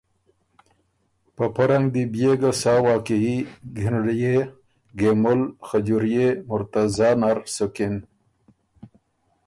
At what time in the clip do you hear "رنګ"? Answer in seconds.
1.69-1.85